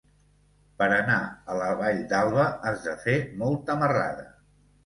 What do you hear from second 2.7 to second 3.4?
has de fer